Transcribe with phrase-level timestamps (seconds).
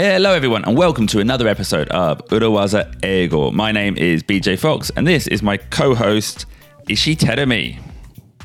[0.00, 3.52] Hello, everyone, and welcome to another episode of Urawaza Eigo.
[3.52, 6.46] My name is BJ Fox, and this is my co host,
[6.88, 7.78] Ishi Terumi.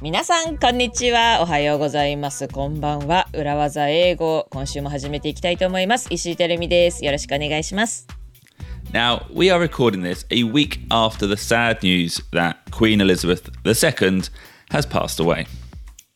[0.02, 8.08] 皆さんこんにちはおはようございますこんばんは裏技英語今週も始めていきたいと思います石井てるみですよろしくお願いします
[8.94, 14.24] Now, we are recording this a week after the sad news that Queen Elizabeth II
[14.72, 15.46] has passed away.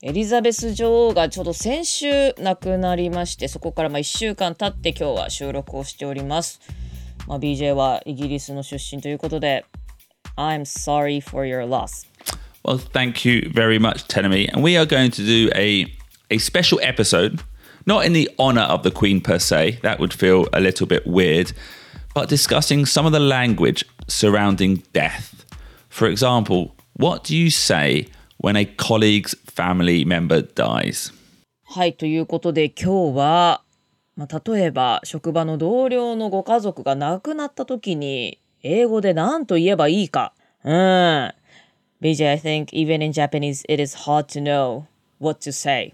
[0.03, 6.59] エリザベス女王がちょうど先週亡くなりましてそこからまあ1週間経って今日は収録をしております、
[7.27, 9.65] まあ、BJ はイギリスの出身ということで
[10.38, 12.07] I'm sorry for your loss
[12.65, 14.49] Well, thank you very much, Tenemy.
[14.52, 15.85] And we are going to do a,
[16.31, 17.43] a special episode,
[17.85, 21.05] not in the honor of the Queen per se, that would feel a little bit
[21.05, 21.53] weird,
[22.15, 25.45] but discussing some of the language surrounding death.
[25.89, 28.07] For example, what do you say
[28.43, 31.13] When a colleague's family member dies?
[31.65, 33.63] はいということで今日は、
[34.16, 40.33] まあ、例えば職場の同僚のご家族が亡くなった時に英語で何と言えばいいか
[40.65, 41.33] うん
[42.02, 44.85] BJ I think even in Japanese it is hard to know
[45.21, 45.93] what to say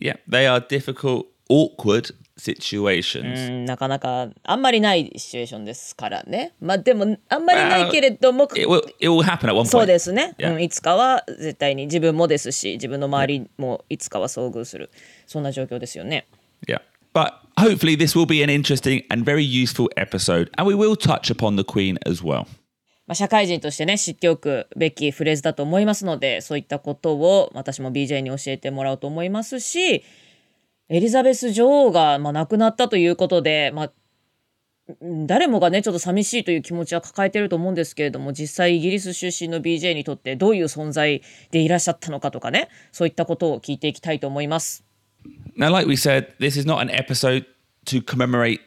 [0.00, 3.50] Yeah, they are difficult, awkward う situations.
[3.50, 9.66] んなかなかあんまりないシチュエーションですからねまあでもあんまりないけれども It will, it will happen at one point.
[9.66, 10.54] そうですね、Yeah.
[10.54, 14.90] うん、いつかは絶対に自分もですし自分の周りもいつかは遭遇する
[15.26, 16.26] そんな状況ですよね
[16.66, 16.80] Yeah.
[17.14, 21.30] But hopefully, this will be an interesting and very useful episode, and we will touch
[21.30, 22.46] upon the Queen as well.
[23.08, 30.04] まあ、社会人としてね知っておくべきフレーズだと思いますのでそういったことを私も BJ に教えてもらおうと思いますし
[30.88, 33.92] エリザベス女王がまあ亡くなったということで、まあ、
[35.00, 44.84] うん誰もがねちょっと寂しいという気持ちは抱えてると思うんですけれども実際イギリス出身の BJ にとってどういう存在でいらっしゃったのかとかねそういったことを聞いていきたいと思います。
[45.58, 47.44] Now, like we said, this is not an episode
[47.86, 48.60] to commemorate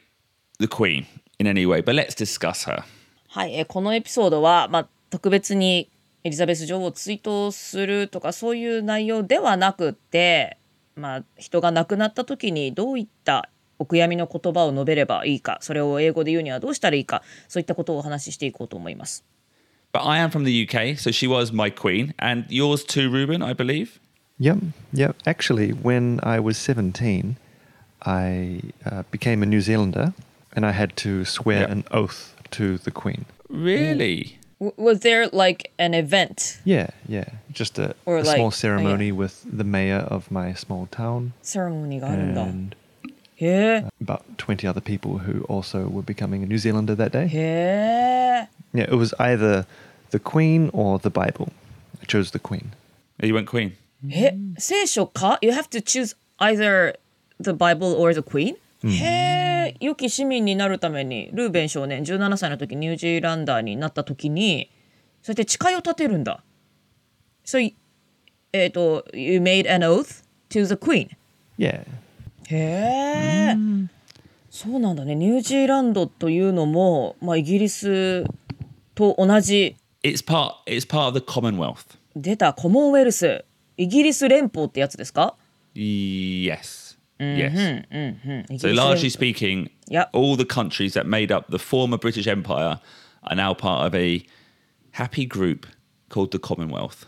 [0.60, 1.06] the Queen
[1.38, 2.84] in any way, but let's discuss her.
[3.28, 5.90] はい、えーこのエピソードは、まあ、特別に
[6.22, 10.58] エリザベス女王を追悼するとかそういう内容ではなくって、
[10.96, 13.48] まあ、人が亡くなった時にどういった
[13.78, 19.24] お悔やみの言葉を述べればいいかそれを英語で言うにはどうしたらいいかそういったことをお話ししていこうと思います。
[19.92, 23.52] But I am from the UK, so she was my Queen, and yours too, Ruben, I
[23.54, 24.00] believe.
[24.38, 24.58] Yep,
[24.94, 25.16] yep.
[25.26, 27.36] Actually, when I was 17,
[28.00, 30.14] I uh, became a New Zealander
[30.54, 31.70] and I had to swear Yep.
[31.70, 33.26] an oath to the Queen.
[33.50, 34.38] Really?
[34.76, 36.60] Was there like an event?
[36.64, 37.24] Yeah, yeah.
[37.50, 39.12] Just a, or a like, small oh, ceremony yeah.
[39.12, 41.32] with the mayor of my small town.
[41.42, 42.76] Ceremony and
[43.42, 43.82] yeah.
[43.86, 47.26] Uh, about 20 other people who also were becoming a New Zealander that day.
[47.26, 48.46] Yeah.
[48.72, 49.66] Yeah, it was either
[50.10, 51.48] the Queen or the Bible.
[52.00, 52.72] I chose the Queen.
[53.20, 53.72] Oh, you went Queen.
[54.04, 55.38] Mm.
[55.42, 56.94] You have to choose either
[57.40, 58.56] the Bible or the Queen?
[58.84, 58.98] Mm.
[59.66, 64.70] え、良き市民になるためにルーベン少年17歳の時ニュージーランダーになった時に
[65.22, 66.42] そうやって誓いを立てるんだ。
[67.44, 67.74] So,
[68.52, 71.08] えっ、と、You made an oath to the Queen.
[71.58, 71.84] Yeah.
[72.48, 73.56] へえ、
[74.50, 75.14] そうなんだね。
[75.14, 78.24] ニュージーランドというのも、まあ、イギリス
[78.94, 80.54] と同じ It's part.
[80.66, 81.96] It's part of the Commonwealth.
[82.16, 83.44] 出たコモンウェルス、
[83.76, 85.36] イギリス連邦ってやつですか
[85.74, 86.81] ？Yes.
[87.21, 87.37] Mm-hmm.
[87.37, 87.85] Yes.
[87.91, 88.55] うんうん。
[88.55, 90.09] イギ So リス連 largely 邦 speaking, Yep.
[90.13, 92.79] all the countries that made up the former British Empire
[93.23, 94.23] are now part of a
[94.91, 95.65] happy group
[96.09, 97.05] called the Commonwealth.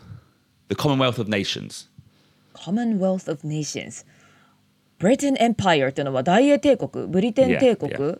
[0.68, 1.88] The Commonwealth of Nations.
[2.54, 4.04] Commonwealth of Nations
[4.98, 8.18] Britain Empire っていうのは大英帝国ブリテン帝国、 Yeah, yeah.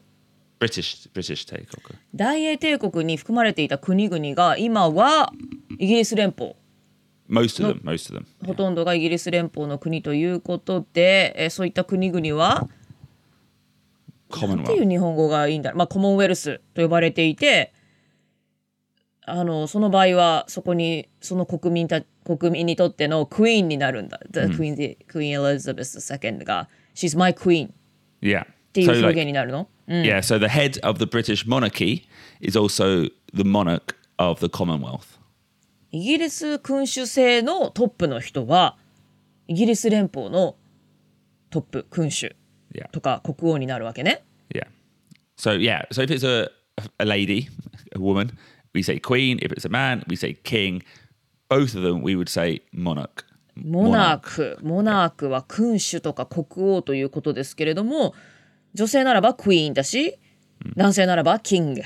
[0.60, 1.96] British British takeover.
[2.14, 5.32] 大英帝国に含まれていた国々が今は
[5.78, 6.54] イギリス連邦
[7.29, 7.81] Most of them.
[7.83, 8.25] Most of them.
[8.45, 12.67] ほとんどがイギリス連邦の国ということで、えーそういった国々は
[14.29, 17.73] なんていう.日本語がいいんだろう、まあ、コモンウェルスと呼ばれていて
[19.25, 24.19] あのその場合はそこにその国民た国民にとってのクイーンになるんだ。
[24.31, 27.71] The Queen, the Queen Elizabeth II が She's my queen っ.
[28.73, 30.17] ていう So 表 like, 現になるの、yeah.
[30.17, 32.07] So the head of the British monarchy
[32.41, 35.14] is also the monarch of the Commonwealth.
[35.91, 38.77] イギリス君主制のトップの人は
[39.47, 40.55] イギリス連邦の
[41.49, 42.35] トップ君主.
[42.91, 44.23] とか国王になるわけね。
[44.53, 44.67] Yeah.
[45.37, 45.87] So yeah.
[45.91, 46.51] So if it's a
[46.99, 47.47] a lady,
[47.95, 48.31] a woman,
[48.73, 49.39] we say queen.
[49.41, 50.83] If it's a man, we say king.
[51.47, 53.23] Both of them, we would say monarch.
[53.55, 58.13] monarch monarch は君主とか国王ということですけれども
[58.73, 60.19] 女性ならばクイーンだし
[60.75, 61.81] 男性ならばキング。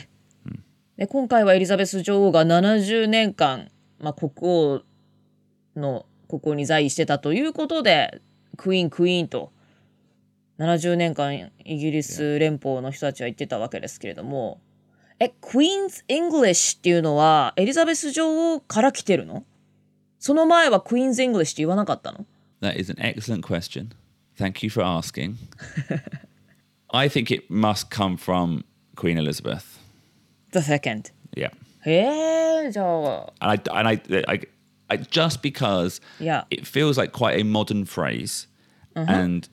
[0.98, 3.70] で今回はエリザベス女王が70年間、
[4.00, 4.82] まあ、国王
[5.76, 8.22] の国王に在位してたということで
[8.58, 9.52] クイーンクイーンと
[10.60, 14.60] 70年間イギリス連邦の人たちは言ってたわけですけれども
[15.20, 19.44] え Queen's English っていうのはエリザベス女王から来てるの？
[20.18, 22.26] その前はクイーンズ・エングリッシュって言わなかったの
[22.62, 23.90] ？That is an excellent question.
[24.38, 25.36] Thank you for asking.
[26.92, 28.64] I think it must come from
[28.96, 29.78] Queen Elizabeth.
[30.52, 31.12] The second.
[31.36, 31.52] Yeah.
[31.87, 34.41] へえじゃあ And I, and I, I,
[34.89, 36.45] I just because Yeah.
[36.51, 38.47] it feels like quite a modern phrase,
[38.95, 39.49] and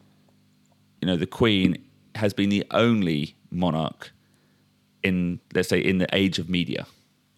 [1.01, 1.77] you know the Queen
[2.15, 4.12] has been the only monarch
[5.03, 6.86] in let's say in the age of media,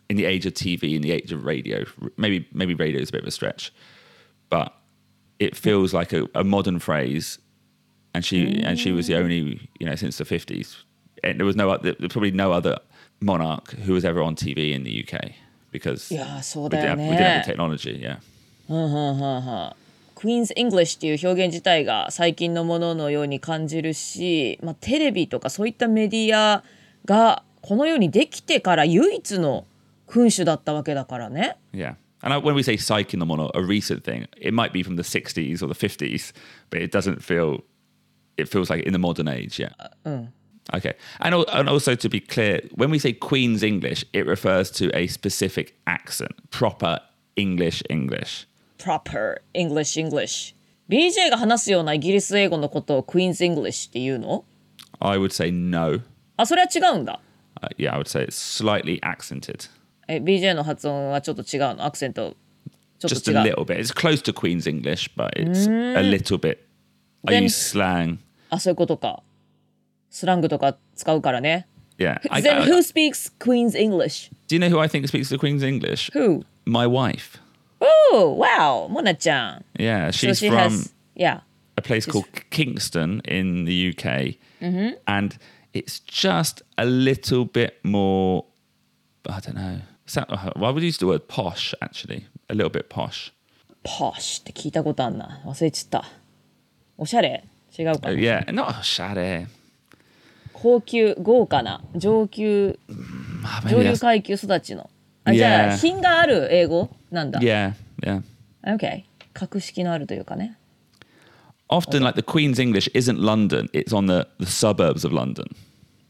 [0.09, 1.85] in the age of TV, in the age of radio.
[2.17, 3.71] Maybe maybe radio is a bit of a stretch,
[4.49, 4.73] but
[5.39, 7.39] it feels like a, a modern phrase,
[8.13, 10.83] and she and she was the only you know since the fifties,
[11.23, 12.77] and there was no other, there was probably no other
[13.20, 15.32] monarch who was ever on TV in the UK
[15.72, 18.00] because いやーそう we だ didn't よ have, we didn't have ね the technology.
[18.00, 19.74] Yeah.
[20.14, 26.64] Queen's English っていう表現自体が最近のもののように感じるし、まあ、テレビとかそういったメディア
[27.04, 29.64] がこのようにできてから唯一の
[30.08, 31.56] 君主だったわけだからね。
[31.72, 31.94] Yeah.
[32.20, 34.82] And I, when we say psyche in the mono, a recent thing, it might be
[34.82, 36.32] from the 60s or the 50s,
[36.68, 37.62] but it doesn't feel,
[38.36, 39.60] it feels like in the modern age.
[39.60, 39.70] Yeah.
[40.73, 40.93] Okay.
[41.19, 44.89] And, al- and also to be clear, when we say Queen's English, it refers to
[44.97, 46.99] a specific accent, proper
[47.35, 48.47] English English.
[48.77, 50.53] proper English English
[50.89, 54.43] BJ が話すようなイギリス英語のことを Queen's English っていうの
[54.99, 55.99] I would say no.
[56.37, 57.19] あそれは違うんだ
[57.61, 59.69] Uh, yeah, I would say it's slightly accented.
[60.09, 62.35] え BJ の発音はちょっと違うのアクセント
[62.99, 63.79] ちょっ Just と a 違う little bit.
[63.79, 66.59] It's close to Queen's English, but it's a little bit.
[67.25, 68.17] I Then- use slang.
[68.49, 69.23] あそういうことか
[70.09, 71.67] スラングとか使うからね
[71.99, 72.19] Yeah.
[72.31, 74.31] I, Then I- who speaks Queen's English?
[74.47, 76.09] do you know who I think speaks the Queen's English?
[76.13, 76.43] Who?
[76.65, 77.39] My wife.
[77.79, 81.41] Oh, wow, モナちゃん Yeah, So she's she from has yeah
[81.77, 84.37] a place called Kingston in the UK,
[85.05, 85.37] and
[85.73, 88.45] it's just a little bit more.
[89.27, 89.81] I don't know.
[90.05, 90.23] So,
[90.55, 93.31] well, I would use the word posh actually, a little bit posh.
[93.83, 96.05] posh って聞いたことあんな忘れちった
[96.97, 97.43] おしゃれ
[97.77, 99.47] 違うか Uh, な yeah, not shade.
[100.60, 102.78] 高級豪華な上級
[103.44, 104.90] Ah, 上流階級育ちの
[105.24, 108.22] あじゃあ.品がある英語なんだ Yeah, yeah.
[108.66, 110.56] OK 格式のあるというかね
[111.70, 115.44] Often, like the Queen's English isn't London; it's on the, the suburbs of London.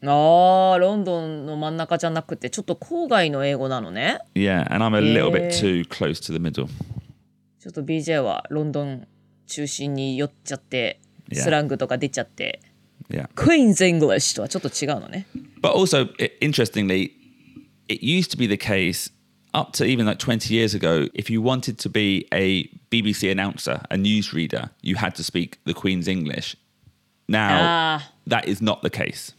[0.04, 6.68] あーロンドンの真ん中じゃなくてちょっと郊外の英語なのね Yeah, and I'm a little bit too close to the middle.
[7.58, 9.08] ちょっと BJ はロンドン
[9.48, 11.00] 中心に寄っちゃって.
[11.32, 12.60] スラングとか出ちゃって
[13.09, 13.27] Yeah.
[13.35, 15.25] Queen's English とはちょっと違うのね
[15.61, 17.11] But also, i- interestingly,
[17.88, 19.11] it used to be the case
[19.53, 23.81] up to even like 20 years ago, if you wanted to be a BBC announcer,
[23.91, 26.55] a newsreader, you had to speak the Queen's English.
[27.27, 28.11] Now, Ah.
[28.25, 29.33] that is not the case.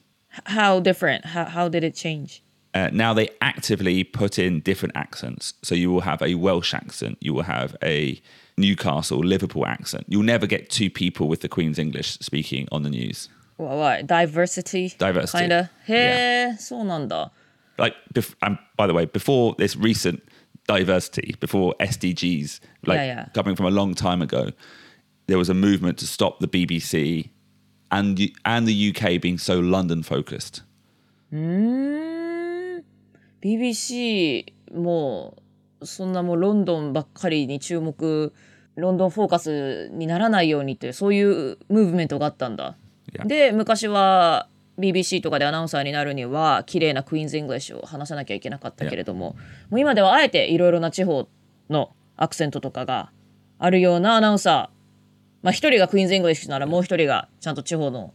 [0.47, 1.25] How different?
[1.27, 2.43] How, how did it change?
[2.75, 5.55] Uh, now they actively put in different accents.
[5.63, 8.21] So you will have a Welsh accent, you will have a
[8.57, 10.05] Newcastle, Liverpool accent.
[10.09, 13.29] You'll never get two people with the Queen's English speaking on the news.
[13.60, 14.06] What?
[14.08, 14.90] Diversity?
[14.98, 15.38] Diversity.
[15.48, 15.70] Kinda?
[15.88, 17.32] へえ、そうなんだ。
[17.78, 20.22] like bef- and by the way before this recent
[20.68, 23.30] diversity before sdgs like Yeah, yeah.
[23.34, 24.52] coming from a long time ago
[25.28, 27.30] there was a movement to stop the bbc
[27.90, 30.64] and and the uk being so london focused
[31.32, 32.84] うーん
[33.42, 35.38] BBC も
[35.80, 38.34] うそんなもうロンドンばっかりに注目
[38.76, 42.76] London focus にならないようにってそういうムーブメントがあったんだ。
[43.26, 44.48] で昔は
[44.80, 49.36] BBC とかでアナウンサーになるには綺麗な Queen's English を話さなきゃいけなかったけれども、
[49.70, 51.28] もう今ではあえていろいろな地方
[51.70, 53.12] のアクセントとかが
[53.58, 54.80] あるようなアナウンサー
[55.44, 58.14] まあ一人が Queen's English ならもう一人がちゃんと地方の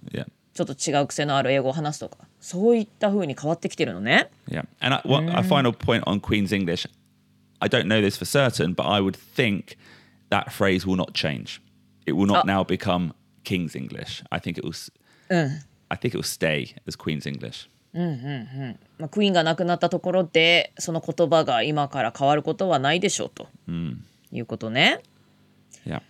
[0.55, 4.31] ちょっと違う癖のある英語を話すとかそういった風に変わってきてるのね。
[4.49, 4.65] yeah.
[4.81, 6.89] And I, one, a final point on queen's english
[7.61, 9.77] i don't know this for certain but i would think
[10.31, 11.63] that phrase will not change.
[12.07, 14.73] It will not now become king's english i think it will
[15.89, 17.69] i think it will stay as queen's english
[18.99, 23.47] まあ、クイーンが亡くなったところでその言葉が今から変わることはないでしょうと、
[24.33, 25.01] いうことね。
[25.87, 26.01] yeah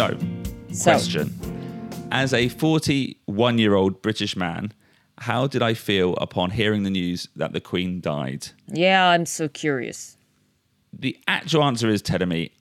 [0.00, 0.16] So,
[0.72, 0.92] So.
[0.92, 1.34] question.
[2.10, 4.72] As a 41 year old British man,
[5.19, 8.47] how did I feel upon hearing the news that the Queen died?
[8.67, 10.17] Yeah, I'm so curious.
[10.91, 12.51] The actual answer is telling me,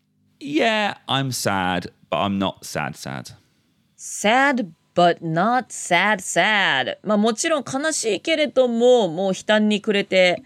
[0.40, 3.32] yeah, I'm sad, but I'm not sad, sad.
[3.96, 6.98] Sad but not sad sad.
[7.02, 10.42] まあもちろん悲しいけれどももう悲嘆に暮れて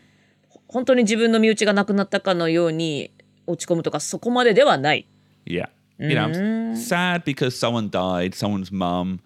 [0.69, 3.11] 本当に自分の身内が亡くなったかのように
[3.47, 5.07] 落ち込むとかそこまでではない。
[5.47, 5.69] Yeah.
[5.99, 9.19] You know, I'm sad because someone died, someone's mum,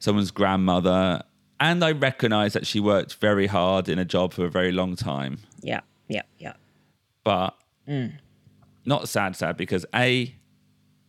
[0.00, 1.24] someone's grandmother.
[1.60, 4.94] And I recognize that she worked very hard in a job for a very long
[4.96, 5.38] time.
[5.62, 6.56] いやいやいや。
[7.24, 7.54] But
[8.84, 10.34] not sad, sad because A,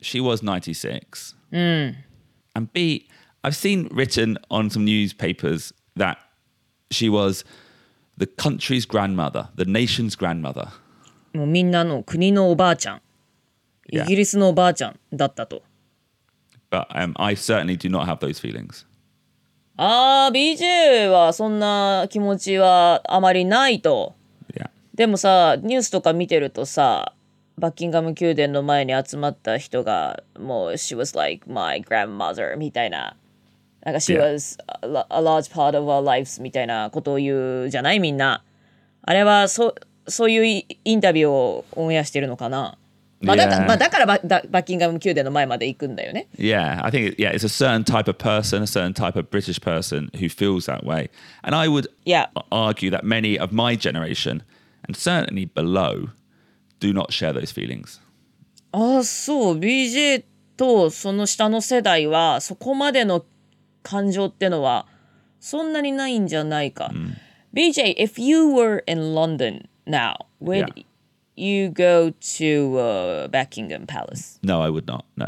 [0.02, 1.36] she was 96.
[1.52, 3.08] And B,
[3.44, 6.18] I've seen written on some newspapers that
[6.92, 7.44] she was
[8.18, 10.70] the country's grandmother, the nation's grandmother.
[11.34, 13.02] もうみんなの国のおばあちゃん。
[13.92, 14.06] イ Yeah.
[14.06, 15.62] ギリスのおばあちゃんだったと。
[16.72, 18.86] But um, I certainly do not have those feelings.
[19.77, 24.15] あー BJ はそんな気持ちはあまりないと。
[24.55, 24.71] Yeah.
[24.95, 27.15] でもさニュースとか見てるとさ
[27.59, 33.17] バッキンガム宮殿の前に集まった人がもう She was like my grandmother みたいな。
[33.85, 37.99] なんか She was a, a large part of our lives みたいなことを言うじゃない？
[38.01, 38.45] みんな。
[39.03, 39.75] あれはそ
[40.07, 42.79] そういうイインタビューをオンエアしてるのかな、
[43.23, 43.67] まあだか Yeah.
[43.67, 49.31] まあ、だからバババッキンガム宮殿の前まで行くんだよね Yeah, I think yeah, it's a certain type of person, a certain type of
[49.31, 51.11] British person who feels that way.
[51.43, 52.27] And I would Yeah.
[52.51, 54.43] argue that many of my generation,
[54.87, 56.09] and certainly below,
[56.81, 58.01] do not share those feelings.
[58.73, 60.25] ああそう BJ
[60.57, 63.25] とその下の世代はそこまでの
[63.83, 64.87] 感情ってのは
[65.41, 66.91] そんなにないんじゃないか。
[67.55, 70.85] BJ, if you were in London now, would Yeah.
[71.36, 74.40] you go to uh, Buckingham Palace?
[74.44, 75.06] No, I would not.
[75.16, 75.28] No.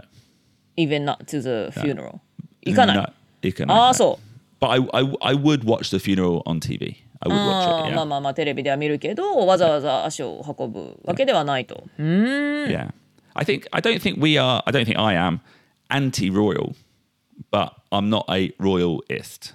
[0.78, 2.20] Even not to the funeral?
[2.66, 2.98] 行かない。
[2.98, 3.10] No,
[3.42, 3.94] you can, ああ no.
[3.94, 4.64] そう。
[4.66, 6.98] But I, I, I would watch the funeral on TV.
[7.22, 7.96] I would あ watch ー it.
[7.96, 8.06] まあ Yeah.
[8.08, 11.84] まあまあテレビでは見るけどわざわざ足を運ぶわけではないと。
[11.98, 12.92] yeah.
[13.36, 14.62] I think I don't think we are.
[14.66, 15.40] I don't think I am
[15.90, 16.76] anti-royal,
[17.52, 19.54] but I'm not a royalist.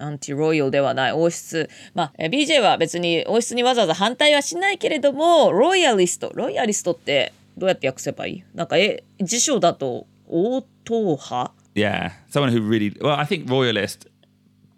[0.00, 13.14] アンチロイヤルではない王室まあえ BJ は別に王室にわざわざ反対はしないけれどもロイヤリストロイヤリストってどうやって訳せばいいなんかえ辞書だと王党派 Yeah, someone who really well.
[13.16, 14.08] I think royalist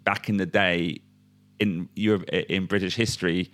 [0.03, 1.01] back in the day
[1.59, 3.51] in Europe in British history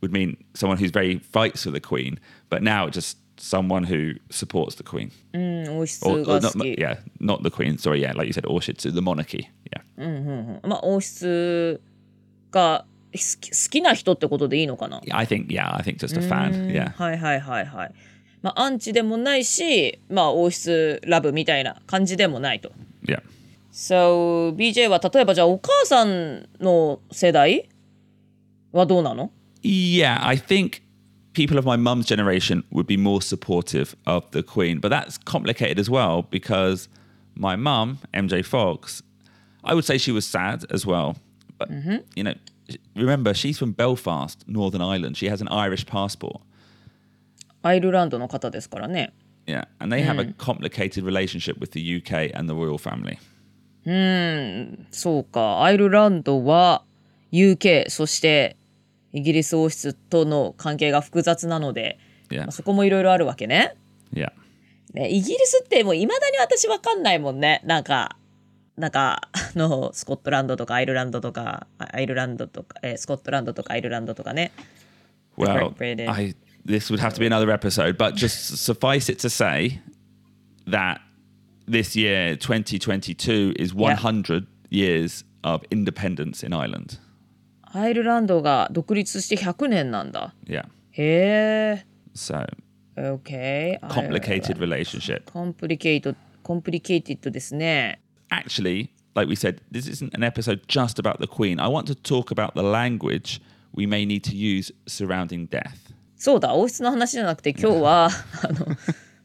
[0.00, 4.76] would mean someone who's very fights for the Queen, but now just someone who supports
[4.76, 5.10] the Queen.
[5.32, 7.76] うん王室 Or, が or 好 not, き、yeah, not the Queen.
[7.76, 9.48] Sorry, yeah, like you said, Orchid, the monarchy.
[9.98, 11.80] Yeah, まあ王室
[12.50, 16.70] が好き好きな人ってことでいいのかな I think yeah, I think just a fan.
[16.70, 17.94] Yeah, はいはいはいはい
[18.42, 22.72] まあアンチでもないしまあ王室ラブみたいな感じでもないと
[23.04, 23.22] yeah.
[23.72, 27.68] So BJ は例えばじゃあお母さんの世代
[28.72, 29.30] はどうなの
[29.62, 30.82] Yeah, I think
[31.32, 35.78] people of my mum's generation would be more supportive of the Queen, but that's complicated
[35.78, 36.88] as well because
[37.34, 39.02] my mum, MJ Fox,
[39.66, 41.16] I would say she was sad as well.
[41.58, 41.70] But,
[42.14, 42.34] you know,
[42.94, 45.16] remember, she's from Belfast, Northern Ireland.
[45.16, 46.40] She has an Irish passport.
[47.62, 49.12] アイルランドの方ですからね
[49.46, 53.18] Yeah, and they have a complicated relationship with the UK and the royal family.
[54.92, 56.84] そうかアイルランドは
[57.32, 58.56] UK そして
[59.12, 61.98] イギリス王室との関係が複雑なので、
[62.30, 63.74] Yeah, まあそこもいろいろあるわけね。
[64.12, 64.30] yeah.
[64.94, 68.16] ねイギリスってもういまだに私わかんないもんねなんか
[68.76, 74.52] なんかあのスコットランドとかアイルランドとかあアイルランドとか、えースコットランドとかアイルランドとかね
[75.36, 75.74] Well.
[76.08, 79.80] I this would have to be another episode, but just suffice it to say
[80.66, 81.00] that
[81.68, 86.98] this year, 2022, is 100 years of independence in Ireland.
[87.72, 92.46] アイルランドが独立して100年なんだ Yeah, へえ so
[92.96, 95.24] OK complicated relationship.
[95.30, 101.59] コンプリケイトコンプリケイティッドですね Actually, like we said, this isn't an episode just about the Queen.
[101.59, 103.41] I want to talk about the language
[103.73, 105.91] we may need to use surrounding death.
[106.17, 108.09] そうだ王室の話じゃなくて今日は
[108.43, 108.67] あの、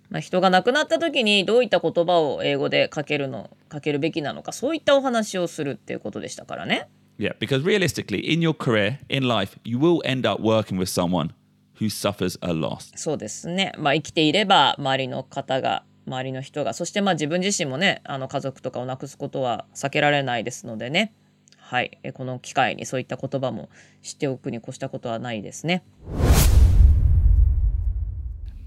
[0.09, 6.88] まあ、人が亡くなった時にどういった言葉を英語でかけるのかけるべきなのかそういったお話をするっていうことでしたからね
[7.19, 11.31] Yeah, because realistically, in your career, in life, you will end up working with someone
[11.78, 12.93] who suffers a loss.
[12.97, 21.13] そうですねまあ生きていれば周りの方が 周りの人がそしてまあ自分自身もねあの家族とかを亡くすことは避けられないですのでね
[21.58, 23.70] はいえこの機会にそういった言葉も
[24.01, 25.84] 知っておくに越したことはないですね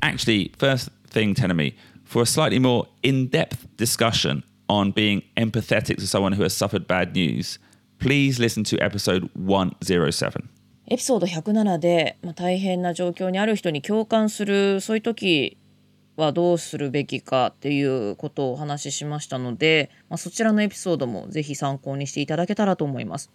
[0.00, 1.74] Actually, first thing, Tenemy,
[2.04, 6.86] for a slightly more in depth discussion on being empathetic to someone who has suffered
[6.86, 7.58] bad news,
[7.98, 10.50] please listen to episode 107.
[10.86, 15.56] エピソード107で、まあ、大変な状況にある人に共感するそういう時
[16.16, 23.30] はどうするべきかっていうことをお話ししましたので、まあ、そちらのエピソードもぜひ参考にしていただけたらと思います。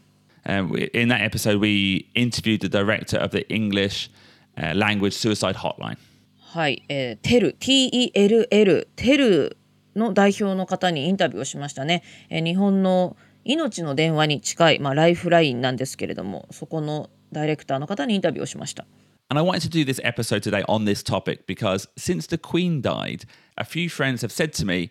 [0.45, 4.09] Um, in that episode, we interviewed the director of the English
[4.57, 5.97] uh, language suicide hotline.
[6.39, 9.57] はい、えー、テル T-E-L-L テル
[9.95, 18.85] の代表の方にインタビューをしましたね、えー日本の命の電話に近い、まあ、ライフラインなんですけれどもそこのダイレクターの方にインタビューをしました
[19.30, 22.80] And I wanted to do this episode today on this topic because since the Queen
[22.80, 23.24] died,
[23.56, 24.90] a few friends have said to me,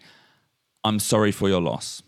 [0.83, 2.03] I'm sorry for your loss.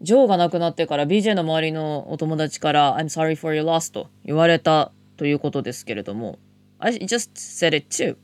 [0.00, 6.38] ジョーが亡くなってから BJ の周りのお友達から「I'm sorry for your loss」と言われたということですけれども
[6.78, 8.16] I just said it too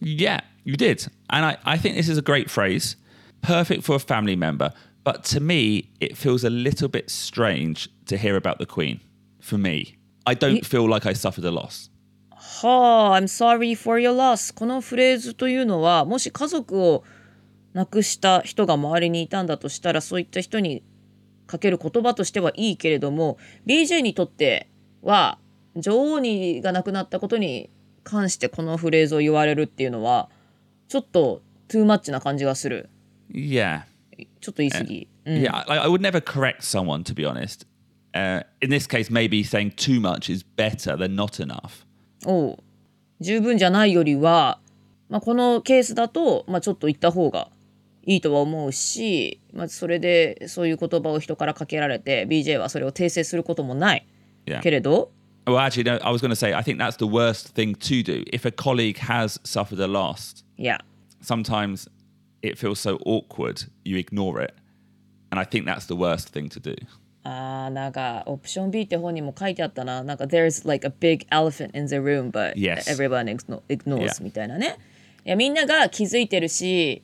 [0.00, 1.08] Yeah, you did.
[1.28, 2.96] And I, I think this is a great phrase,
[3.42, 4.72] perfect for a family member.
[5.04, 9.00] But to me, it feels a little bit strange to hear about the Queen.
[9.40, 9.96] For me,
[10.26, 11.88] I don't feel like I suffered a loss.
[12.45, 17.05] はあ、I'm sorry for your loss このフレーズというのはもし家族を
[17.71, 20.83] 亡くした人が周りにいたんだとしたらそういった人に
[21.47, 24.69] かける言葉としてはいいけれども BJ にとって
[25.01, 25.39] は
[25.77, 27.69] 女王にが亡くなったことに
[28.03, 30.29] 関してこのフレーズを言われるっていうのは
[30.89, 32.89] ちょっとトゥーマッチな感じがする
[33.33, 33.83] Yeah.
[34.41, 37.65] ちょっと言い過ぎ、うん Yeah, I, I would never correct someone, to be honest.
[38.13, 41.85] Uh, in this case, maybe saying too much is better than not enough.
[42.25, 42.57] おう
[43.21, 44.59] 十分じゃないよりは、
[45.09, 47.49] まあ、このケースだと、まあ、ちょっと言った方が
[48.05, 54.07] いいとは思うし、まあ、それでそういう言葉を人からかけられて BJ はそれを訂正することもない、
[54.45, 54.61] Yeah.
[54.61, 55.11] けれど
[55.45, 58.01] Well, actually, no, I was going to say, I think that's the worst thing to
[58.01, 58.23] do.
[58.31, 60.79] If a colleague has suffered a loss, いや
[61.21, 61.89] sometimes
[62.41, 64.53] it feels so awkward, you ignore it.
[65.31, 66.75] And I think that's the worst thing to do.
[67.25, 72.89] あーなんかオプション B って本にも書いてあったななんか There's like a big elephant in the room but Yes.
[72.93, 74.21] everyone igno- ignores.
[74.23, 74.77] みたいなね
[75.25, 77.01] いやみんなが気づいてるし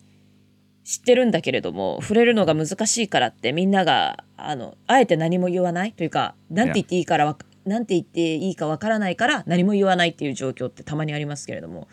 [0.84, 5.94] 知ってるんだけれども触れるのが難しいからってみんながあのあえて何も言わない？
[5.94, 11.88] というかなんて言っていいからわかなんて言っていいかわからないから何も言わないっていう状況ってたまにありますけれども.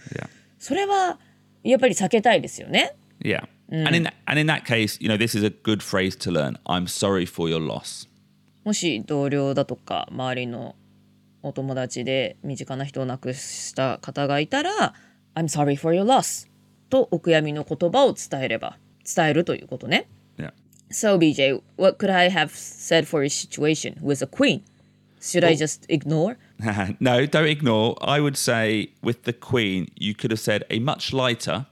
[0.58, 1.18] それは
[1.62, 2.96] やっぱり避けたいですよね。
[3.20, 3.46] Yeah.
[3.70, 6.30] And in that, and in that case, you know, this is a good phrase to
[6.30, 6.56] learn.
[6.64, 8.08] I'm sorry for your loss.
[8.66, 10.74] もし同僚だとか周りの
[11.44, 14.92] お友達で身近な人を亡くした方がいたら
[15.36, 16.48] 「I'm sorry for your loss」
[16.90, 20.08] とお悔やみの言葉を伝えれば伝えるということね。
[20.36, 20.52] Yeah.
[20.90, 24.62] So BJ, what could I have said for your situation with a queen?
[25.20, 26.36] Should I just ignore?
[26.98, 27.94] no, don't ignore.
[28.00, 31.66] I would say with the Queen, you could have said a much lighter,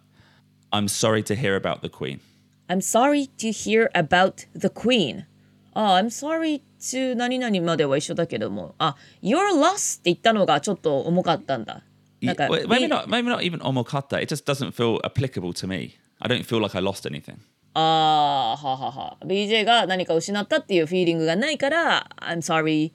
[0.72, 2.20] I'm sorry to hear about the Queen.
[2.68, 5.26] I'm sorry to hear about the queen.
[5.74, 11.82] あ、I'm sorry to 何々までは一緒だけども、あ、your loss って言ったのがちょっと重かったんだ。
[12.22, 13.06] なんか Well, maybe not.
[13.06, 14.22] Maybe not even omokata.
[14.22, 15.96] It just doesn't feel applicable to me.
[16.20, 17.36] I don't feel like I lost anything.
[17.74, 19.16] ああ、ははは。
[19.24, 22.92] BJ が何か失ったっていうフィーリングがないから、I'm sorry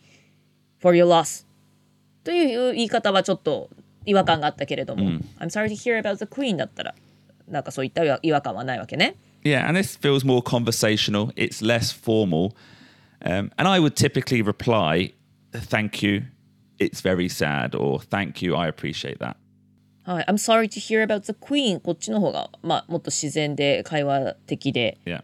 [0.81, 1.45] for your loss
[2.23, 3.69] という言い方はちょっと
[4.05, 6.95] 違和感があったけれども、I'm sorry to hear about the queen だったら、
[7.47, 9.15] なんかそういった違和感はないわけね。
[9.48, 11.30] Yeah, and this feels more conversational.
[11.36, 12.56] It's less formal,
[13.22, 15.12] um, and I would typically reply,
[15.52, 16.24] "Thank you.
[16.78, 18.56] It's very sad," or "Thank you.
[18.56, 19.36] I appreciate that."
[20.04, 20.24] はい。
[20.24, 25.22] I'm sorry to hear about the queen こっちの方が、まあ、もっと自然で会話的で Yeah.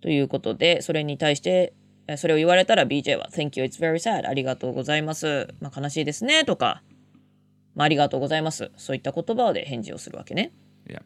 [0.00, 1.72] ということで、それに対して、
[2.06, 4.28] えそれを言われたら BJ は Thank you, it's very sad.
[4.28, 5.48] ありがとうございます。
[5.60, 6.44] まあ、悲しいですね。
[6.44, 6.82] とか、
[7.74, 8.70] まあ、ありがとうございます。
[8.76, 10.52] そういった言葉で返事をするわけね。
[10.86, 11.02] Yeah.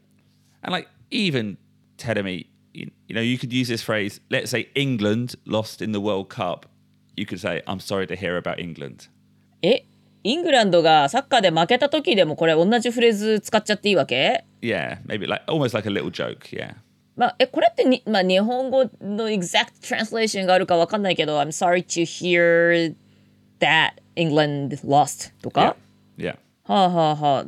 [0.62, 1.56] And like even
[1.97, 4.19] telling me, you, you know, you could use this phrase.
[4.29, 6.65] Let's say England lost in the World Cup.
[7.15, 9.09] You could say, "I'm sorry to hear about England."
[9.61, 9.85] え
[10.23, 16.49] イングランドがサッカーで負けた時でもこれ同じフレーズ使っちゃっていいわけ Yeah, maybe like almost like a little joke.
[16.49, 16.75] Yeah.
[17.15, 22.95] まあ、えこれってに、まあ、日本語の exact translation があるかわかんないけど I'm sorry to hear
[23.59, 25.75] that England lost とか、
[26.17, 26.37] Yeah.
[26.63, 27.45] はあはあはあ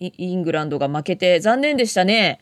[0.00, 2.40] イイングランドが負けて残念でしたね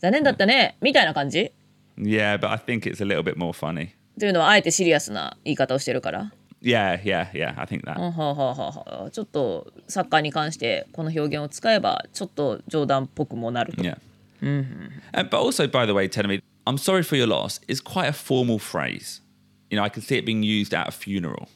[0.00, 1.52] 残念だったねみたいな感じ
[1.98, 3.90] Yeah, but I think it's a little bit more funny.
[4.18, 6.32] というのはあえてシリアスな言い方をしてるから、
[6.62, 7.54] Yeah, yeah, yeah.
[7.60, 9.10] I think that.
[9.10, 13.98] ちょっとサッカーに関してこの表現を使えばちょっと冗談っぽくもなると Yeah.
[14.42, 18.08] Uh, but also, by the way, telling me, I'm sorry for your loss is quite
[18.08, 19.20] a formal phrase.
[19.68, 21.48] You know, I can see it being used at a funeral.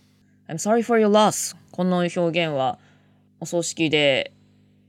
[0.49, 2.79] I'm sorry for your loss この表現は
[3.41, 4.33] お葬式で、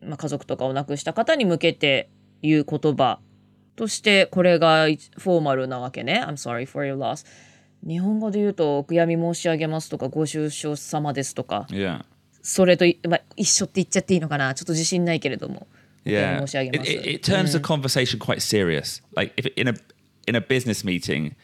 [0.02, 2.10] まあ、家族とかを亡くした方に向けて
[2.42, 3.20] 言う言葉
[3.76, 7.26] としてこれがいフォーマルなわけね I'm sorry for your loss
[7.88, 11.68] 日本語で言うとお悔やみ申し上げますとかご愁傷様ですとか.
[12.42, 15.68] それとい、まあ、一緒って言っちゃっていいのかなちょっと自信ないけれども
[16.06, 16.44] Yeah.
[16.44, 19.02] It, it, it turns the conversation quite serious.
[19.16, 19.74] Like if in a
[20.28, 21.36] in a business meeting,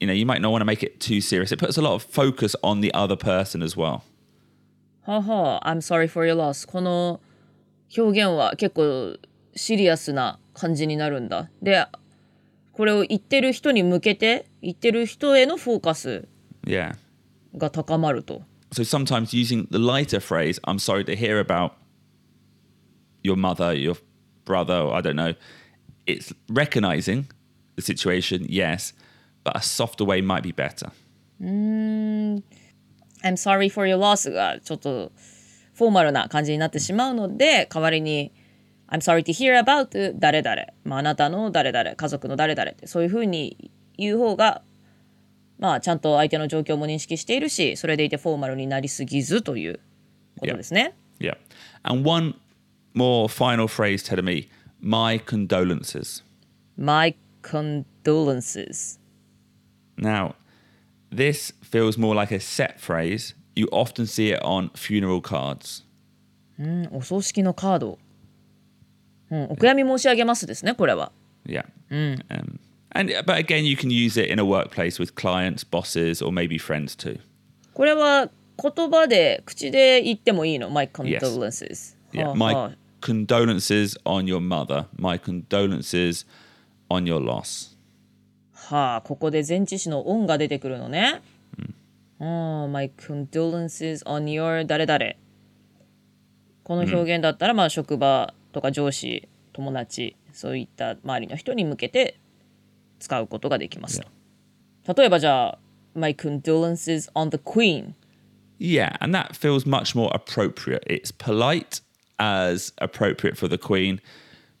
[0.00, 1.52] you know, you might not want to make it too serious.
[1.52, 4.00] It puts a lot of focus on the other person as well.
[5.06, 6.66] はあはあ、I'm sorry for your loss.
[6.68, 7.20] この
[7.96, 9.16] 表現は結構
[9.58, 11.50] シリアスな感じになるんだ。
[11.60, 11.86] で、
[12.72, 16.28] これを言ってる人に向けて、言ってる人へのフォーカス.
[17.56, 18.42] が高まると。
[18.72, 21.72] So sometimes using the lighter phrase, I'm sorry to hear about
[23.22, 23.96] your mother, your
[24.44, 25.34] brother, I don't know,
[26.06, 27.26] it's recognizing
[27.76, 28.92] the situation, yes,
[29.42, 30.92] but a softer way might be better.
[31.40, 32.42] I'm
[33.36, 35.12] sorry for your loss がちょっと
[35.74, 38.32] フォーマルな感じになってしまうので代わりに
[38.90, 44.62] I'm sorry to hear about 誰々、まあ、あなたの誰々家族の誰々ってそういうふうに言う方が
[45.58, 49.80] まあちゃんと相手の状況も認識しているしそれでいてフォーマルになりすぎずという
[50.38, 50.94] ことですね。
[51.18, 51.36] Yeah.
[51.82, 52.34] And one
[52.94, 54.48] more final phrase, Tedemi,
[54.80, 56.22] my condolences.
[56.76, 58.98] My condolences.
[59.96, 60.36] Now,
[61.10, 63.34] this feels more like a set phrase.
[63.56, 65.84] You often see it on funeral cards.
[66.58, 67.98] うんお葬式のカード。
[69.30, 71.12] うん、お悔やみ申し上げますですねこれは。
[71.46, 71.64] Yeah.
[71.90, 72.18] Um,
[72.94, 76.58] and but again, you can use it in a workplace with clients, bosses, or maybe
[76.58, 77.20] friends too.
[77.74, 78.28] これは
[78.60, 82.26] 言葉で口で言ってもいいの ?My condolences、Yeah.
[82.26, 84.86] はあ My はあ condolences on your mother.
[84.96, 86.26] My condolences
[86.90, 87.76] on your loss.
[88.52, 91.22] はあ、ここで前置詞の on が出てくるのね。
[92.20, 95.14] ああ、My condolences on your 誰々。
[96.64, 102.18] この表現だったら、まあ職場とか上司、友達、そういった周りの人に向けて
[102.98, 104.08] 使うことができますと。
[104.96, 105.58] 例えばじゃあ、
[105.94, 107.94] My condolences on the Queen。
[108.58, 110.82] Yeah, and that feels much more appropriate.
[110.88, 111.80] It's polite
[112.18, 114.00] as appropriate for the Queen,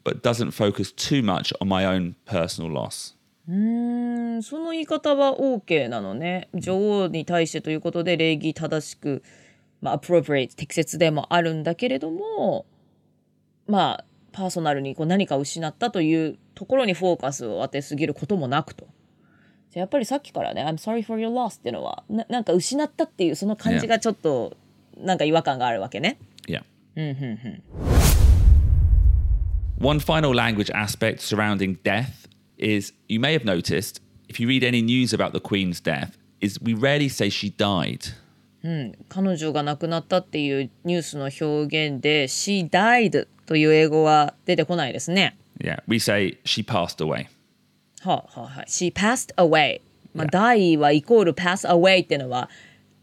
[0.04, 3.16] but doesn't focus too much on my own personal loss.
[3.48, 6.48] うんその言い方は OK なのね。
[6.54, 9.24] 女王に対してということで礼儀正しく、
[9.80, 12.64] まあ、appropriate 適切でもあるんだけれども
[13.68, 18.86] まあパーソナルにこう何かを失ったというところにフォーカスを当てすぎることもなくと。
[19.70, 24.56] じゃあやっぱりさっきからね「I'm sorry for your loss」っていうのはななんか失ったっていうその感じがちょっと
[24.96, 26.18] なんか違和感があるわけね。
[26.46, 26.62] Yeah.
[29.78, 34.82] One final language aspect surrounding death is you may have noticed if you read any
[34.82, 38.14] news about the Queen's death, is we rarely say she died.
[39.08, 45.36] 彼女が亡くなったっていうニュースの表現で「She died」という英語は出てこないですね。
[45.60, 47.26] Yeah, we say she passed away.
[48.02, 49.80] はあ、はあはい、She passed away。
[50.14, 52.48] まあ、die はイコール pass away っていうのは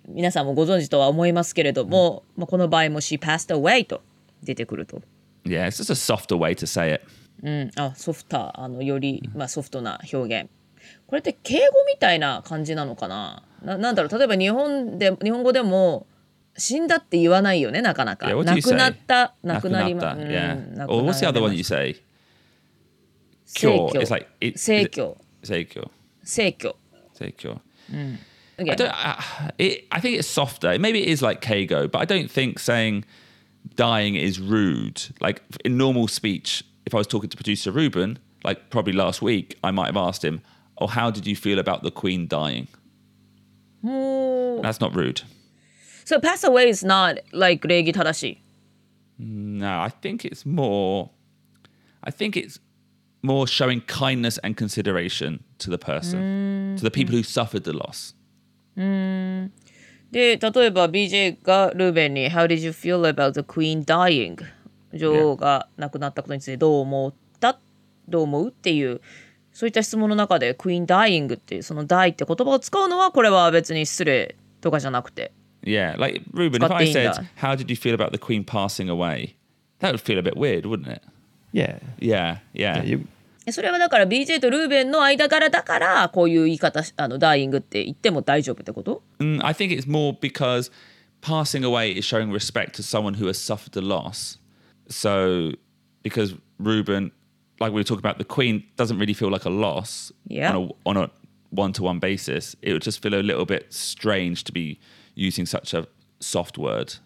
[0.08, 4.02] 皆さんもご存知とは思いますけれども、まあ、この場合も She passed away と
[4.44, 5.02] 出てくると。
[5.46, 7.02] Yeah, it's just a softer way to say it.
[7.44, 10.50] うん、あソフターあのより、まあ、ソフトな表現。
[11.08, 13.44] これって敬語みたいな感じなのかな？
[13.65, 16.07] ななんだろう例えば日本で日本語でも
[16.57, 18.27] 死んだって言わないよねなかなか。
[18.27, 18.79] Yeah, what do 亡 you く say?
[18.79, 20.77] なった亡くなりま Nakunata, うん yeah.
[20.79, 21.97] 亡く Or な what's the ら other れ one ま you し say?
[23.47, 23.93] 生 Cure.
[23.93, 25.91] 協 It's like it, 生協 Seikyo.
[26.25, 26.77] 生協。
[27.19, 27.61] Seikyo.
[28.59, 28.91] Again, I don't.
[28.93, 30.79] I, it, I think it's softer.
[30.79, 33.05] Maybe it is like Keigo, but I don't think saying
[33.77, 35.03] dying is rude.
[35.21, 39.57] Like in normal speech, if I was talking to producer Ruben, like probably last week,
[39.65, 40.43] I might have asked him,
[40.79, 42.69] "Oh, how did you feel about the Queen dying?"
[43.83, 45.23] That's not rude.
[46.05, 48.39] So pass away is not like 礼儀正しい。
[49.19, 51.11] No, I think it's more.
[52.03, 52.61] I think it's
[53.23, 58.15] more showing kindness and consideration to the person, to the people who suffered the loss.
[60.11, 64.39] で、例えば BJ がルーベンに How did you feel about the queen dying?
[64.93, 67.59] 女王が亡くなったことについてどう思った
[68.09, 69.01] どう思うっていう
[69.56, 75.32] そういった質問の中で queen dying っていうその die って言葉を使うのはこれは別に失礼とかじゃなくて
[75.64, 77.26] Yeah, like Ruben, if I said.
[77.38, 79.36] "How did you feel about the Queen passing away?"
[79.80, 81.02] That would feel a bit weird, wouldn't it?
[81.54, 81.80] Yeah.
[82.00, 83.08] Yeah, yeah, yeah you,
[83.48, 90.70] えそれはだから BJ とルーベンの間柄だからこういう言い方あの dying って言っても大丈夫ってこと Mm, I think it's more because
[91.22, 94.38] passing away is showing respect to someone who has suffered a loss.
[94.90, 95.54] So,
[96.04, 97.12] because Ruben,
[97.60, 100.52] like we were talking about, the Queen doesn't really feel like a loss Yeah.
[100.56, 101.10] on a on a
[101.52, 102.58] one to one basis.
[102.62, 104.80] It would just feel a little bit strange to be
[105.16, 105.88] using such a
[106.20, 107.00] soft word.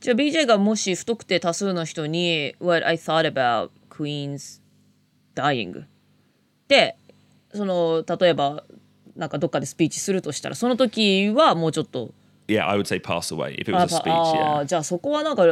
[0.00, 4.60] じゃあ BJ がもし不特定多数の人に What I thought about Queen's
[5.34, 5.84] dying
[6.68, 6.96] で
[7.52, 8.64] その例えば
[9.16, 12.14] なんかどっかでスピーチするとしたらその時はもうちょっと
[12.48, 14.10] Yeah, I would say pass away if it あ was a speech.
[14.10, 14.64] あ Yeah.
[14.64, 15.44] じゃあそこはなんか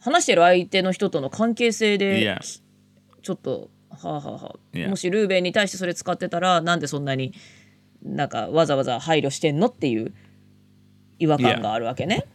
[0.00, 2.60] 話してる相手の人との関係性で Yeah.
[3.24, 7.32] ちょっとはあはあはあ.もしルーベンに対してそれ使ってたらなんでそんなに
[8.02, 10.12] なんかわざわざ配慮してんのっていう
[11.18, 12.26] 違和感があるわけね。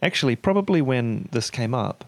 [0.00, 2.04] Actually, probably when this came up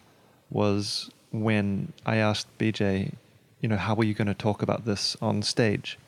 [0.51, 3.13] was when I asked BJ,
[3.61, 5.99] you know, how were you going to talk about this on stage?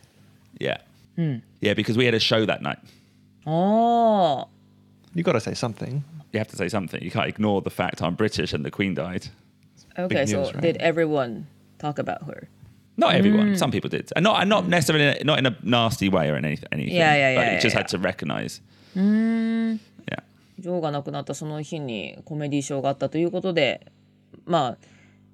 [0.58, 0.78] Yeah.
[1.60, 2.78] Yeah, because we had a show that night.
[3.44, 4.48] ああ
[5.14, 6.02] You got to say something.
[6.32, 7.02] You have to say something.
[7.02, 9.28] You can't ignore the fact I'm British and the Queen died.
[9.96, 10.62] Okay, Big so news, right?
[10.62, 11.46] did everyone
[11.84, 12.48] talk about her?
[12.96, 13.56] Not everyone.
[13.56, 16.30] Some people did, and not and not necessarily in a, not in a nasty way
[16.30, 16.68] or anything.
[16.70, 18.60] anything Yeah, yeah, but yeah, you just yeah, had to recognise.
[18.94, 20.22] Yeah.
[20.56, 23.92] 女王が亡くなったその日にコメディショーがあったということで
[24.46, 24.76] まあ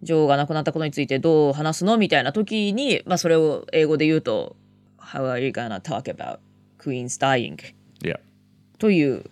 [0.02, 4.56] 女王が亡くなったことについてどう話すのみたいな時に、まあ、それを英語で言うと
[4.98, 6.38] 「How are you gonna talk about
[6.78, 7.58] Queen's dying?」
[8.02, 8.18] Yeah.
[8.78, 9.24] という、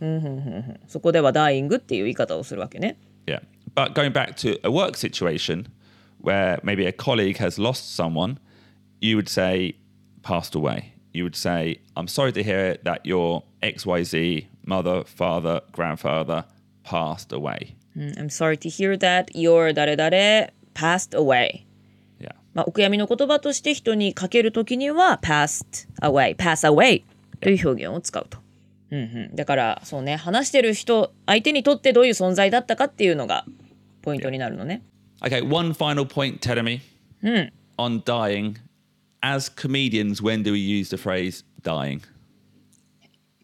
[0.00, 2.96] うんふんふんふんそこでは「dying」っていう言い方をするわけね。
[3.26, 3.42] Yeah.
[3.74, 5.66] But going back to a work situation
[6.21, 8.37] where maybe a colleague has lost someone,
[8.99, 9.75] you would say
[10.23, 10.93] passed away.
[11.13, 16.45] You would say, I'm sorry to hear that your XYZ mother, father, grandfather
[16.83, 17.75] passed away.
[17.95, 21.65] うん I'm sorry to hear that your 誰々 passed away.
[22.19, 22.33] Yeah.
[22.53, 27.03] まあ、お悔やみの言葉として人にかけるときには passed away, pass away
[27.41, 28.37] という表現を使うと。
[28.91, 33.45] うんうん、だからそうね話してる人相手にとってどういう存在だったかっていうのが
[34.01, 34.83] ポイントになるのね。
[35.23, 36.81] Okay, one final point, Teremi,
[37.77, 38.57] on dying.
[39.23, 42.01] As comedians, when do we use the phrase dying?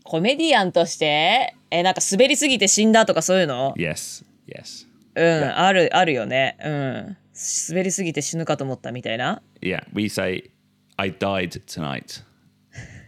[0.04, 4.88] コメディアンとしてえなんか滑りすぎて死んだとかそういうの Yes, yes.
[5.16, 6.58] うんあるあるよね。
[6.64, 7.18] うん
[7.70, 9.42] 滑りすぎて死ぬかと思ったみたいな。
[9.62, 10.50] Yeah, we say,
[10.96, 12.24] I died tonight.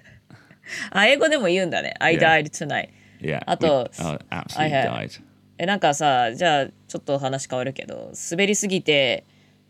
[0.91, 1.95] あ英語でも言うんだね。
[1.99, 2.43] I Yeah.
[2.43, 2.89] died tonight.
[3.21, 3.41] Yeah.
[3.47, 5.21] あと、 we- oh, absolutely はいはい died.
[5.58, 9.24] えなんかさじゃあちょっと話変わるけど滑りすぎて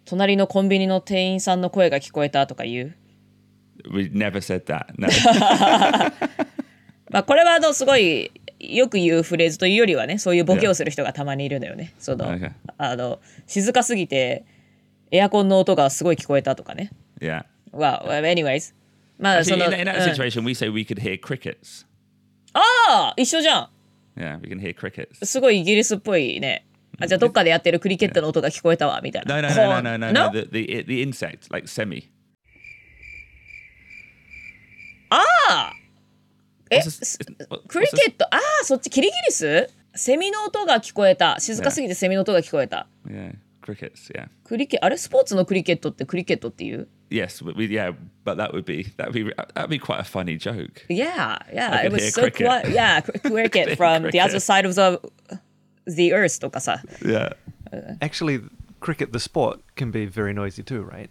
[0.05, 2.97] 隣のコンビニの店員さんの声が聞こえたとか言う
[3.93, 4.87] ？We never said that.
[4.97, 5.09] No.
[7.11, 11.95] まあこれはあのすごいよく言うフレーズというよりはねそういうボケをする人がたまにいるのよね。
[11.99, 12.53] その Okay.
[12.79, 14.45] あの静かすぎて
[15.11, 16.91] エアコンの音がすごい聞こえたとかね。
[17.21, 17.45] yeah.
[17.73, 18.75] Well, anyways
[19.19, 21.87] まあそ Actually, の in, that- in that うん situation, we say we could hear crickets.
[22.55, 22.61] あ
[23.11, 23.69] あ一緒じゃん
[24.17, 25.25] Yeah, we can hear crickets.
[25.25, 26.67] すごいイギリスっぽいね。
[27.01, 29.43] あじゃあどっかでやってるクリケットの音が聞こえたわみたいな。
[29.43, 30.31] No, no, こ no, う no, no, no, no.
[30.33, 32.09] The, the, the insect, like semi.
[36.71, 38.25] え What's this- what- クリケット？
[38.27, 39.69] ああそっちキリギリス？
[39.95, 44.13] セミの音が聞こえた静かすぎてセミの音が聞こえた Yeah, crickets.
[44.13, 44.29] Yeah.
[44.45, 46.89] クリケあれスポーツのクリケットってクリケットっていう？
[47.12, 47.92] Yes, we, we- yeah,
[48.24, 50.86] but that would be that would be that would be quite a funny joke.
[50.90, 52.46] Yeah yeah I it could was hear so cricket.
[52.48, 54.42] quiet yeah cr- cricket from the other Cricket.
[54.44, 55.00] side of the
[55.88, 57.34] the earth とかさ Yeah.
[58.02, 58.42] Actually,
[58.80, 61.10] cricket, the sport, can be very noisy too, right?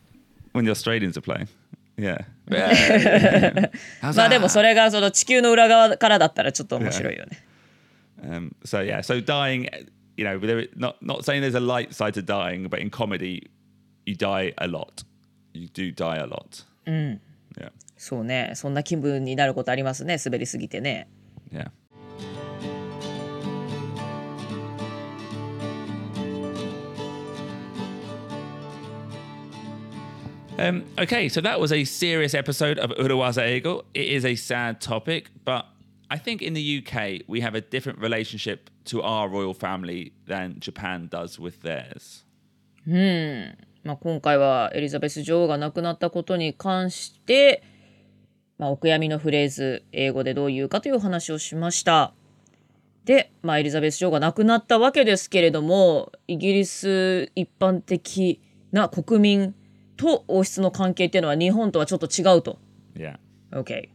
[0.52, 1.48] When the Australians are playing.
[1.96, 2.18] Yeah.
[2.50, 3.70] yeah.
[4.00, 4.48] How's まあでも that?
[4.50, 7.42] それがその地球の裏側からだったらちょっと面白いよね
[8.22, 9.68] Um, so yeah, so dying,
[10.16, 13.48] you know, there, not not saying there's a light side to dying, but in comedy,
[14.06, 15.04] you die a lot.
[15.52, 16.64] You do die a lot.
[16.86, 21.08] Yeah, そうねそんな気分になることありますね滑りすぎてね
[21.52, 21.70] yeah.
[30.58, 33.84] Um, okay, so that was a serious episode of Urawaza Ego.
[33.94, 35.66] It is a sad topic, but
[36.10, 40.56] I think in the UK we have a different relationship to our royal family than
[40.58, 42.24] Japan does with theirs.
[43.83, 47.63] まあ、今回はエリザベス女王が亡くなったことに関して、
[48.57, 52.13] まあ、お悔やみのフレーズ英語でどう言うかというお話をしました。
[53.03, 58.41] で、まあ、エリザベス女王が亡くなったわけですけれどもイギリス一般的
[58.71, 59.55] な国民
[59.97, 62.59] と王室の関係っていうのは日本とはちょっと違うと。
[62.95, 63.17] Yeah.
[63.51, 63.89] Okay.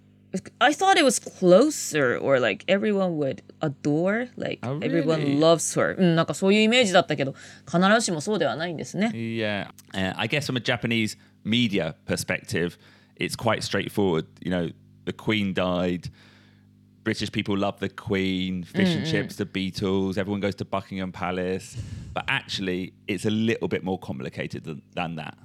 [0.60, 5.36] I thought it was closer or like everyone would adore like Oh, everyone really?
[5.40, 7.36] loves her うんなんかそういうイメージだったけど
[7.68, 9.68] 必ずしもそうではないんですね Yeah.
[9.94, 12.78] Uh, I guess from a Japanese media perspective,
[13.16, 14.26] it's quite straightforward.
[14.42, 14.72] You know,
[15.06, 16.10] the Queen died.
[17.04, 21.76] British people love the Queen, fish and chips, the Beatles, everyone goes to Buckingham Palace.
[22.14, 25.38] But actually, it's a little bit more complicated than, than that.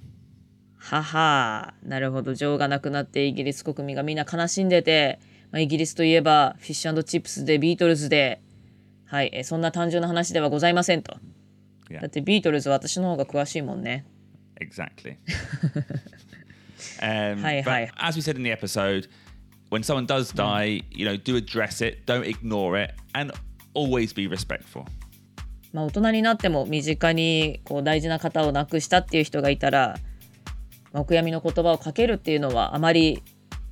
[0.84, 5.20] ははなるほど女王が亡くなってイギリス国民がみんな悲しんでて、
[5.50, 8.42] まあ、イギリスといえばフィッシュチップスでビートルズで
[9.06, 11.16] はいえそんな単純な話ではございませんと
[11.90, 12.00] Yeah.
[12.02, 14.06] だってビートルズ私の方が詳しいもんね
[14.60, 15.18] Exactly.
[17.02, 17.90] um, but.
[17.98, 19.10] As we said in the episode,
[19.70, 23.34] when someone does die, you know, do address it, don't ignore it, and
[23.74, 24.86] always be respectful.
[25.74, 29.98] まあ大人になっても身近にこう大事な方を亡くしたっていう人がいたら、
[30.94, 33.22] まあお悔やみの言葉をかけるっていうのはあまり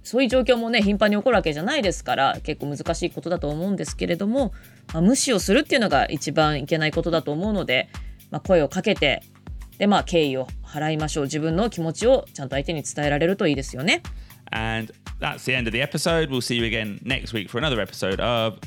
[0.04, 4.52] そういう状況もね頻繁に起こるわけじゃないですから結構難しいことだと思うんですけれども、
[4.94, 7.90] まあ、無視をするっていうのが一番いけないことだと思うので、
[8.32, 9.24] まあ、声をかけて
[9.78, 14.02] でまあ敬意を払いましょう自分の気持ちをちゃんと相手に伝えられるといいですよね。
[14.52, 16.30] And that's the end of the episode.
[16.30, 18.60] We'll see you again next week for another episode of.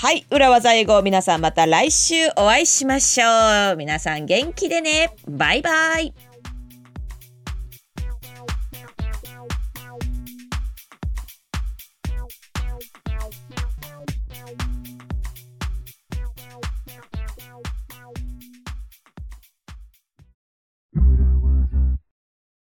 [0.00, 6.27] はい裏技英語皆さんまた来週お会いしましょう皆さん元気でねバイバイ